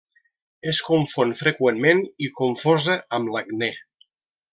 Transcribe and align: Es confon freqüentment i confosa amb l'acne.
Es 0.69 0.77
confon 0.85 1.33
freqüentment 1.41 2.01
i 2.29 2.31
confosa 2.39 2.97
amb 3.19 3.31
l'acne. 3.37 3.71